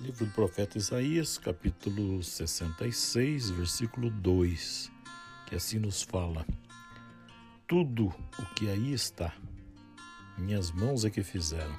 [0.00, 4.90] Livro do profeta Isaías, capítulo 66, versículo 2,
[5.46, 6.46] que assim nos fala:
[7.68, 9.30] Tudo o que aí está,
[10.38, 11.78] minhas mãos é que fizeram.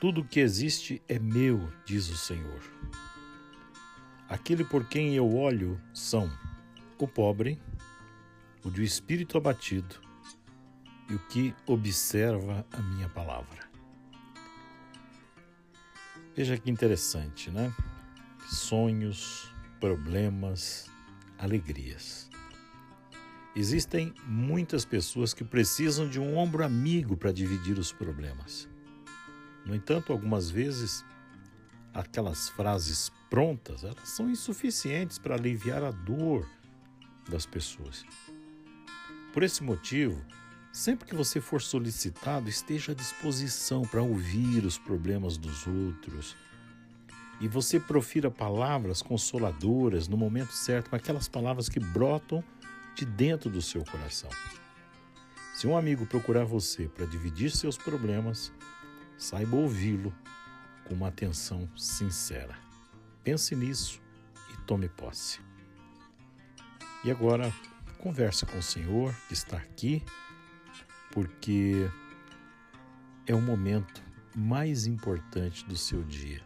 [0.00, 2.62] Tudo o que existe é meu, diz o Senhor.
[4.28, 6.30] Aquele por quem eu olho são
[7.00, 7.60] o pobre,
[8.64, 9.96] o de espírito abatido
[11.10, 13.66] e o que observa a minha palavra.
[16.34, 17.74] Veja que interessante, né?
[18.48, 20.90] Sonhos, problemas,
[21.38, 22.28] alegrias.
[23.54, 28.68] Existem muitas pessoas que precisam de um ombro amigo para dividir os problemas.
[29.66, 31.04] No entanto, algumas vezes,
[31.92, 36.48] aquelas frases prontas, elas são insuficientes para aliviar a dor
[37.28, 38.04] das pessoas.
[39.32, 40.24] Por esse motivo,
[40.78, 46.36] Sempre que você for solicitado, esteja à disposição para ouvir os problemas dos outros.
[47.40, 52.44] E você profira palavras consoladoras no momento certo, com aquelas palavras que brotam
[52.94, 54.30] de dentro do seu coração.
[55.52, 58.52] Se um amigo procurar você para dividir seus problemas,
[59.16, 60.14] saiba ouvi-lo
[60.84, 62.56] com uma atenção sincera.
[63.24, 64.00] Pense nisso
[64.54, 65.40] e tome posse.
[67.02, 67.52] E agora,
[67.98, 70.04] converse com o Senhor que está aqui
[71.12, 71.90] porque
[73.26, 74.02] é o momento
[74.34, 76.42] mais importante do seu dia.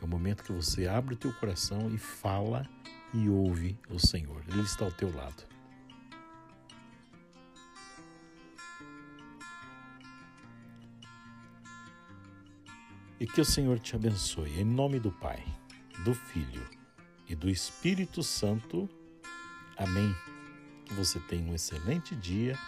[0.00, 2.68] É o momento que você abre o teu coração e fala
[3.12, 4.42] e ouve o Senhor.
[4.48, 5.44] Ele está ao teu lado.
[13.18, 14.60] E que o Senhor te abençoe.
[14.60, 15.42] Em nome do Pai,
[16.04, 16.68] do Filho
[17.26, 18.88] e do Espírito Santo.
[19.76, 20.14] Amém.
[20.84, 22.58] Que você tenha um excelente dia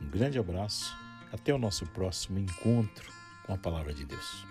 [0.00, 0.96] um grande abraço,
[1.32, 3.12] até o nosso próximo encontro
[3.44, 4.46] com a Palavra de Deus.